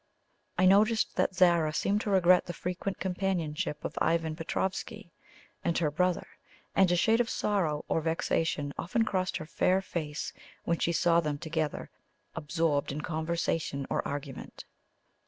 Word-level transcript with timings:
I 0.57 0.65
noticed 0.65 1.15
that 1.17 1.35
Zara 1.35 1.71
seemed 1.75 2.01
to 2.01 2.09
regret 2.09 2.47
the 2.47 2.53
frequent 2.57 2.97
companionship 2.99 3.85
of 3.85 3.99
Ivan 4.01 4.35
Petroffsky 4.35 5.11
and 5.63 5.77
her 5.77 5.91
brother, 5.91 6.25
and 6.75 6.91
a 6.91 6.95
shade 6.95 7.21
of 7.21 7.29
sorrow 7.29 7.85
or 7.87 8.01
vexation 8.01 8.73
often 8.79 9.05
crossed 9.05 9.37
her 9.37 9.45
fair 9.45 9.79
face 9.79 10.33
when 10.63 10.79
she 10.79 10.91
saw 10.91 11.19
them 11.19 11.37
together 11.37 11.91
absorbed 12.33 12.91
in 12.91 13.01
conversation 13.01 13.85
or 13.91 14.01
argument. 14.07 14.65